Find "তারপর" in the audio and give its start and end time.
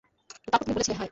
0.47-0.63